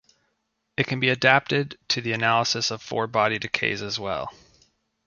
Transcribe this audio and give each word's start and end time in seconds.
It 0.77 0.87
can 0.87 0.99
be 0.99 1.09
adapted 1.09 1.77
to 1.89 2.01
the 2.01 2.13
analysis 2.13 2.71
of 2.71 2.81
four-body 2.81 3.37
decays 3.37 3.83
as 3.83 3.99
well. 3.99 4.33